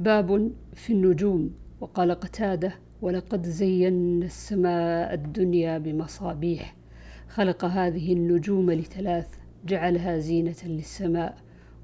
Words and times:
باب 0.00 0.52
في 0.74 0.92
النجوم. 0.92 1.50
وقال 1.80 2.10
قتادة 2.12 2.72
ولقد 3.02 3.46
زينا 3.46 4.26
السماء 4.26 5.14
الدنيا 5.14 5.78
بمصابيح 5.78 6.76
خلق 7.28 7.64
هذه 7.64 8.12
النجوم 8.12 8.70
لثلاث 8.70 9.26
جعلها 9.66 10.18
زينة 10.18 10.54
للسماء 10.64 11.36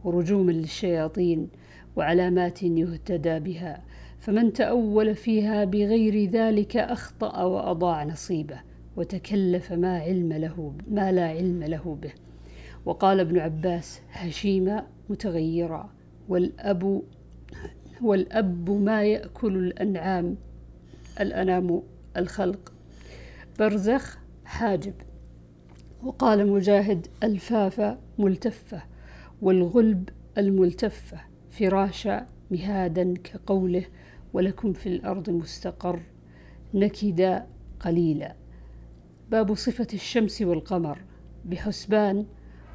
ورجوما 0.04 0.52
للشياطين 0.52 1.48
وعلامات 1.96 2.62
يهتدى 2.62 3.38
بها 3.38 3.82
فمن 4.18 4.52
تأول 4.52 5.14
فيها 5.14 5.64
بغير 5.64 6.30
ذلك 6.30 6.76
أخطأ 6.76 7.42
وأضاع 7.42 8.04
نصيبه 8.04 8.60
وتكلف 8.96 9.72
ما 9.72 9.98
علم 9.98 10.32
له 10.32 10.74
ما 10.90 11.12
لا 11.12 11.28
علم 11.28 11.64
له 11.64 11.98
به. 12.02 12.12
وقال 12.84 13.20
ابن 13.20 13.38
عباس 13.38 14.00
هشيما 14.10 14.86
متغيرا 15.08 15.90
والأب 16.28 17.02
والأب 18.02 18.70
ما 18.70 19.04
يأكل 19.04 19.56
الأنعام 19.56 20.36
الأنام 21.20 21.82
الخلق. 22.16 22.72
برزخ 23.58 24.18
حاجب. 24.44 24.94
وقال 26.02 26.48
مجاهد 26.48 27.06
الفافة 27.22 27.98
ملتفة 28.18 28.82
والغلب 29.42 30.08
الملتفة. 30.38 31.20
فراشا 31.50 32.26
مهادا 32.50 33.14
كقوله 33.24 33.84
ولكم 34.32 34.72
في 34.72 34.88
الأرض 34.88 35.30
مستقر. 35.30 36.00
نكدا 36.74 37.46
قليلا. 37.80 38.34
باب 39.30 39.54
صفة 39.54 39.86
الشمس 39.94 40.42
والقمر. 40.42 40.98
بحسبان 41.44 42.26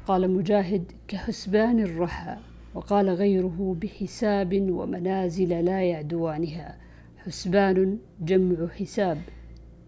قال 0.06 0.30
مجاهد 0.30 0.92
كحسبان 1.08 1.80
الرحى. 1.80 2.36
وقال 2.74 3.10
غيره 3.10 3.76
بحساب 3.82 4.70
ومنازل 4.70 5.64
لا 5.64 5.82
يعدوانها. 5.82 6.76
حسبان 7.16 7.98
جمع 8.20 8.66
حساب 8.66 9.18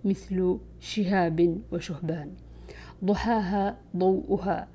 مثل 0.05 0.59
شهاب 0.81 1.59
وشهبان. 1.73 2.31
ضحاها 3.05 3.77
ضوءها. 3.97 4.69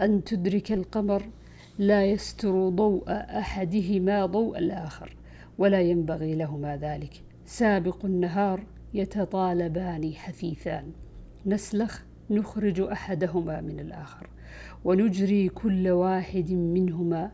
أن 0.00 0.24
تدرك 0.24 0.72
القمر 0.72 1.22
لا 1.78 2.06
يستر 2.06 2.68
ضوء 2.68 3.04
أحدهما 3.08 4.26
ضوء 4.26 4.58
الآخر 4.58 5.16
ولا 5.58 5.80
ينبغي 5.80 6.34
لهما 6.34 6.76
ذلك. 6.76 7.22
سابق 7.46 8.04
النهار 8.04 8.64
يتطالبان 8.94 10.12
حثيثان. 10.14 10.84
نسلخ 11.46 12.02
نخرج 12.30 12.80
أحدهما 12.80 13.60
من 13.60 13.80
الآخر 13.80 14.30
ونجري 14.84 15.48
كل 15.48 15.88
واحد 15.88 16.52
منهما 16.52 17.32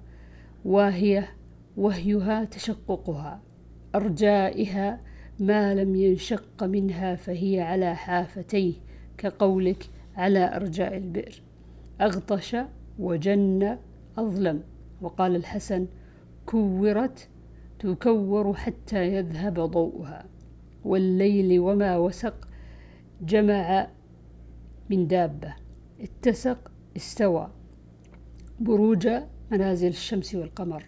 واهية 0.64 1.36
وهيها 1.76 2.44
تشققها 2.44 3.42
أرجائها 3.94 5.00
ما 5.40 5.74
لم 5.74 5.96
ينشق 5.96 6.64
منها 6.64 7.14
فهي 7.14 7.60
على 7.60 7.96
حافتيه 7.96 8.74
كقولك 9.18 9.90
على 10.16 10.56
أرجاء 10.56 10.96
البئر. 10.96 11.42
أغطش 12.00 12.56
وجن 12.98 13.78
أظلم. 14.18 14.62
وقال 15.00 15.36
الحسن 15.36 15.86
كورت 16.46 17.28
تكور 17.78 18.54
حتى 18.54 19.14
يذهب 19.14 19.60
ضوءها. 19.60 20.24
والليل 20.84 21.60
وما 21.60 21.96
وسق 21.96 22.48
جمع 23.22 23.88
من 24.90 25.06
دابة. 25.06 25.54
اتسق 26.00 26.70
استوى. 26.96 27.50
بروج 28.60 29.08
منازل 29.52 29.88
الشمس 29.88 30.34
والقمر 30.34 30.84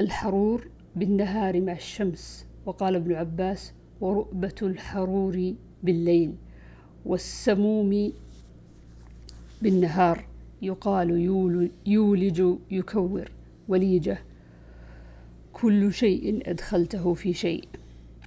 الحرور 0.00 0.68
بالنهار 0.96 1.60
مع 1.60 1.72
الشمس 1.72 2.46
وقال 2.66 2.94
ابن 2.96 3.12
عباس 3.12 3.72
ورؤبة 4.00 4.54
الحرور 4.62 5.54
بالليل 5.82 6.34
والسموم 7.06 8.12
بالنهار 9.62 10.26
يقال 10.62 11.10
يولج 11.86 12.42
يكور 12.70 13.30
وليجة 13.68 14.18
كل 15.52 15.92
شيء 15.92 16.50
أدخلته 16.50 17.14
في 17.14 17.32
شيء. 17.32 17.64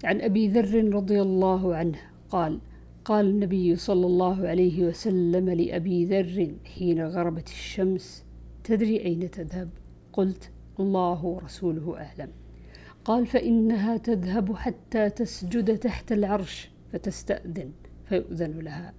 عن 0.03 0.21
أبي 0.21 0.47
ذر 0.47 0.93
رضي 0.95 1.21
الله 1.21 1.75
عنه 1.75 1.99
قال 2.29 2.59
قال 3.05 3.25
النبي 3.25 3.75
صلى 3.75 4.05
الله 4.05 4.47
عليه 4.47 4.83
وسلم 4.83 5.49
لأبي 5.49 6.05
ذر 6.05 6.51
حين 6.65 7.07
غربت 7.07 7.47
الشمس 7.47 8.23
تدري 8.63 9.05
أين 9.05 9.31
تذهب؟ 9.31 9.69
قلت 10.13 10.51
الله 10.79 11.25
ورسوله 11.25 11.97
أعلم. 11.97 12.31
قال 13.05 13.25
فإنها 13.25 13.97
تذهب 13.97 14.55
حتى 14.55 15.09
تسجد 15.09 15.77
تحت 15.77 16.11
العرش 16.11 16.69
فتستأذن 16.91 17.71
فيؤذن 18.05 18.59
لها. 18.59 18.93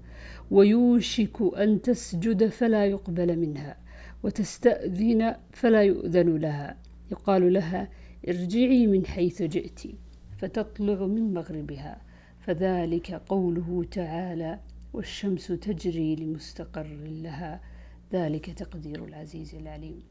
ويوشك 0.51 1.57
أن 1.57 1.83
تسجد 1.83 2.49
فلا 2.49 2.87
يقبل 2.87 3.39
منها 3.39 3.77
وتستأذن 4.23 5.37
فلا 5.53 5.83
يؤذن 5.83 6.37
لها. 6.37 6.77
يقال 7.13 7.53
لها 7.53 7.89
ارجعي 8.29 8.87
من 8.87 9.07
حيث 9.07 9.43
جئت 9.43 9.81
فتطلع 10.39 11.07
من 11.07 11.35
مغربها. 11.35 12.01
فذلك 12.41 13.13
قوله 13.13 13.85
تعالى 13.91 14.61
والشمس 14.93 15.47
تجري 15.47 16.17
لمستقر 16.17 16.87
لها. 17.05 17.61
ذلك 18.15 18.51
تقدير 18.51 19.05
العزيز 19.05 19.55
العليم. 19.55 20.03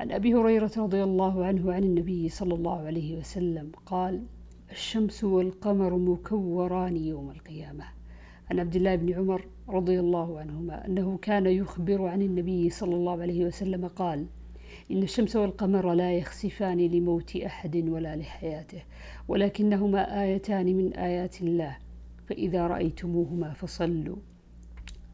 عن 0.00 0.12
أبي 0.12 0.34
هريرة 0.34 0.70
رضي 0.76 1.02
الله 1.02 1.44
عنه 1.44 1.72
عن 1.72 1.84
النبي 1.84 2.28
صلى 2.28 2.54
الله 2.54 2.78
عليه 2.86 3.18
وسلم 3.18 3.72
قال 3.86 4.22
الشمس 4.70 5.24
والقمر 5.24 5.96
مكوران 5.96 6.96
يوم 6.96 7.30
القيامة. 7.30 7.84
عن 8.50 8.60
عبد 8.60 8.76
الله 8.76 8.94
بن 8.96 9.12
عمر 9.12 9.46
رضي 9.68 10.00
الله 10.00 10.40
عنهما 10.40 10.86
أنه 10.86 11.18
كان 11.22 11.46
يخبر 11.46 12.06
عن 12.06 12.22
النبي 12.22 12.70
صلى 12.70 12.94
الله 12.94 13.22
عليه 13.22 13.44
وسلم 13.44 13.86
قال 13.86 14.26
إن 14.90 15.02
الشمس 15.02 15.36
والقمر 15.36 15.94
لا 15.94 16.12
يخسفان 16.12 16.78
لموت 16.78 17.36
أحد 17.36 17.88
ولا 17.88 18.16
لحياته 18.16 18.82
ولكنهما 19.28 20.22
آيتان 20.22 20.76
من 20.76 20.92
آيات 20.94 21.42
الله 21.42 21.76
فإذا 22.26 22.66
رأيتموهما 22.66 23.52
فصلوا. 23.52 24.16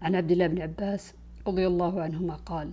عن 0.03 0.15
عبد 0.15 0.31
الله 0.31 0.47
بن 0.47 0.63
عباس 0.63 1.15
رضي 1.49 1.67
الله 1.67 2.03
عنهما 2.03 2.35
قال 2.35 2.71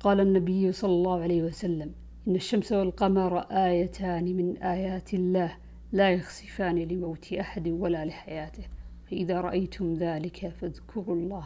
قال 0.00 0.20
النبي 0.20 0.72
صلى 0.72 0.92
الله 0.92 1.22
عليه 1.22 1.42
وسلم 1.42 1.92
إن 2.28 2.34
الشمس 2.34 2.72
والقمر 2.72 3.38
آيتان 3.38 4.36
من 4.36 4.56
آيات 4.56 5.14
الله 5.14 5.56
لا 5.92 6.10
يخسفان 6.10 6.78
لموت 6.78 7.32
أحد 7.32 7.68
ولا 7.68 8.04
لحياته 8.04 8.62
فإذا 9.10 9.40
رأيتم 9.40 9.94
ذلك 9.94 10.48
فاذكروا 10.60 11.16
الله. 11.16 11.44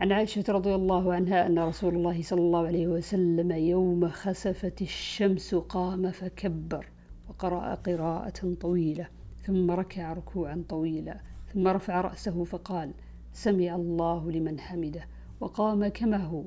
عن 0.00 0.12
عائشة 0.12 0.44
رضي 0.48 0.74
الله 0.74 1.14
عنها 1.14 1.46
أن 1.46 1.58
رسول 1.58 1.94
الله 1.94 2.22
صلى 2.22 2.40
الله 2.40 2.66
عليه 2.66 2.86
وسلم 2.86 3.52
يوم 3.52 4.08
خسفت 4.08 4.82
الشمس 4.82 5.54
قام 5.54 6.10
فكبر 6.10 6.86
وقرأ 7.28 7.74
قراءة 7.74 8.54
طويلة 8.60 9.06
ثم 9.46 9.70
ركع 9.70 10.12
ركوعا 10.12 10.64
طويلا 10.68 11.20
ثم 11.54 11.68
رفع 11.68 12.00
رأسه 12.00 12.44
فقال 12.44 12.90
سمع 13.32 13.74
الله 13.76 14.30
لمن 14.30 14.60
حمده. 14.60 15.17
وقام 15.40 15.88
كما 15.88 16.16
هو 16.16 16.42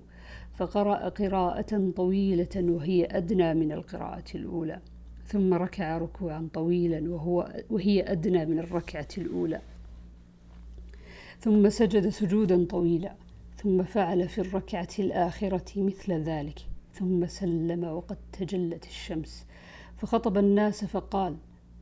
فقرأ 0.57 1.09
قراءة 1.09 1.91
طويلة 1.95 2.47
وهي 2.55 3.05
أدنى 3.05 3.53
من 3.53 3.71
القراءة 3.71 4.23
الأولى 4.35 4.79
ثم 5.27 5.53
ركع 5.53 5.97
ركوعا 5.97 6.47
طويلا 6.53 7.09
وهو 7.09 7.63
وهي 7.69 8.11
أدنى 8.11 8.45
من 8.45 8.59
الركعة 8.59 9.07
الأولى. 9.17 9.61
ثم 11.39 11.69
سجد 11.69 12.09
سجودا 12.09 12.65
طويلا 12.65 13.15
ثم 13.57 13.83
فعل 13.83 14.29
في 14.29 14.41
الركعة 14.41 14.87
الآخرة 14.99 15.83
مثل 15.83 16.13
ذلك 16.13 16.59
ثم 16.93 17.25
سلم 17.25 17.83
وقد 17.83 18.17
تجلت 18.39 18.85
الشمس 18.85 19.45
فخطب 19.97 20.37
الناس 20.37 20.85
فقال 20.85 21.35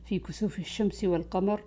في 0.04 0.18
كسوف 0.18 0.58
الشمس 0.58 1.04
والقمر 1.04 1.62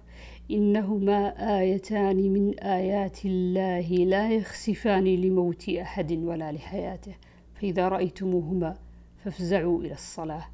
إنهما 0.51 1.19
آيتان 1.59 2.17
من 2.33 2.59
آيات 2.59 3.25
الله 3.25 3.87
لا 3.89 4.31
يخسفان 4.31 5.03
لموت 5.03 5.69
أحد 5.69 6.11
ولا 6.11 6.51
لحياته 6.51 7.15
فإذا 7.55 7.87
رأيتموهما 7.87 8.77
فافزعوا 9.23 9.79
إلى 9.81 9.93
الصلاة. 9.93 10.45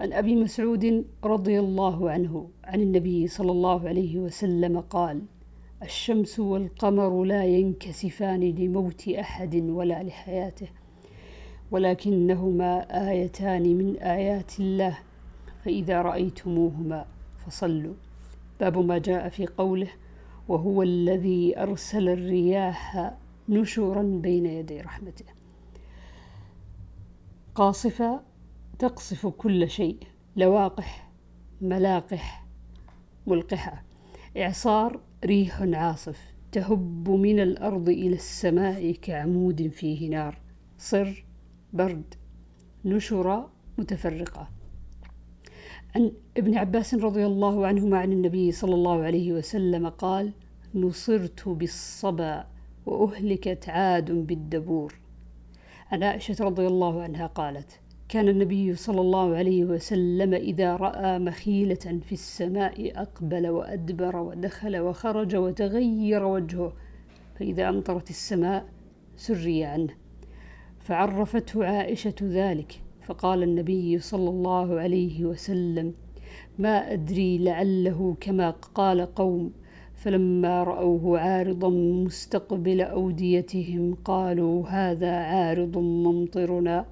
عن 0.00 0.12
أبي 0.12 0.36
مسعود 0.36 1.04
رضي 1.24 1.60
الله 1.60 2.10
عنه 2.10 2.48
عن 2.64 2.80
النبي 2.80 3.26
صلى 3.26 3.52
الله 3.52 3.88
عليه 3.88 4.18
وسلم 4.18 4.80
قال 4.80 5.22
الشمس 5.82 6.40
والقمر 6.40 7.24
لا 7.24 7.44
ينكسفان 7.44 8.40
لموت 8.40 9.08
أحد 9.08 9.54
ولا 9.54 10.02
لحياته 10.02 10.68
ولكنهما 11.70 12.80
آيتان 13.10 13.62
من 13.62 13.96
آيات 13.96 14.60
الله 14.60 14.98
فإذا 15.64 16.02
رأيتموهما 16.02 17.06
فصلوا. 17.46 17.94
باب 18.60 18.78
ما 18.78 18.98
جاء 18.98 19.28
في 19.28 19.46
قوله 19.46 19.88
وهو 20.48 20.82
الذي 20.82 21.58
أرسل 21.58 22.08
الرياح 22.08 23.14
نشرا 23.48 24.02
بين 24.02 24.46
يدي 24.46 24.80
رحمته. 24.80 25.24
قاصفة 27.54 28.20
تقصف 28.78 29.26
كل 29.26 29.70
شيء 29.70 29.98
لواقح 30.36 31.10
ملاقح 31.60 32.46
ملقحة. 33.26 33.84
إعصار 34.36 35.00
ريح 35.24 35.62
عاصف 35.62 36.34
تهب 36.52 37.10
من 37.10 37.40
الأرض 37.40 37.88
إلى 37.88 38.14
السماء 38.14 38.92
كعمود 38.92 39.68
فيه 39.68 40.10
نار. 40.10 40.40
صر 40.78 41.24
برد 41.72 42.14
نشر 42.84 43.50
متفرقة. 43.78 44.57
عن 45.96 46.12
ابن 46.36 46.58
عباس 46.58 46.94
رضي 46.94 47.26
الله 47.26 47.66
عنهما 47.66 47.98
عن 47.98 48.12
النبي 48.12 48.52
صلى 48.52 48.74
الله 48.74 49.02
عليه 49.02 49.32
وسلم 49.32 49.88
قال 49.88 50.32
نصرت 50.74 51.48
بالصبا 51.48 52.46
وأهلكت 52.86 53.68
عاد 53.68 54.10
بالدبور. 54.12 54.94
عن 55.92 56.02
عائشة 56.02 56.44
رضي 56.44 56.66
الله 56.66 57.02
عنها 57.02 57.26
قالت 57.26 57.80
كان 58.08 58.28
النبي 58.28 58.74
صلى 58.74 59.00
الله 59.00 59.36
عليه 59.36 59.64
وسلم 59.64 60.34
إذا 60.34 60.76
رأى 60.76 61.18
مخيلة 61.18 62.00
في 62.06 62.12
السماء 62.12 63.02
أقبل 63.02 63.48
وأدبر 63.48 64.16
ودخل 64.16 64.78
وخرج 64.78 65.36
وتغير 65.36 66.24
وجهه 66.24 66.72
فإذا 67.38 67.68
أمطرت 67.68 68.10
السماء 68.10 68.66
سري 69.16 69.64
عنه. 69.64 69.94
فعرفته 70.80 71.66
عائشة 71.66 72.14
ذلك 72.22 72.82
فقال 73.08 73.42
النبي 73.42 73.98
صلى 73.98 74.30
الله 74.30 74.80
عليه 74.80 75.24
وسلم 75.24 75.94
ما 76.58 76.92
أدري 76.92 77.38
لعله 77.38 78.16
كما 78.20 78.50
قال 78.50 79.14
قوم 79.14 79.52
فلما 79.94 80.62
رأوه 80.64 81.18
عارضا 81.18 81.70
مستقبل 82.04 82.80
أوديتهم 82.80 83.94
قالوا 83.94 84.68
هذا 84.68 85.10
عارض 85.10 85.78
ممطرنا 85.78 86.86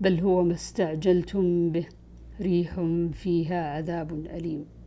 بل 0.00 0.20
هو 0.20 0.42
ما 0.42 0.54
استعجلتم 0.54 1.70
به 1.70 1.86
ريح 2.40 2.80
فيها 3.12 3.76
عذاب 3.76 4.26
أليم. 4.26 4.79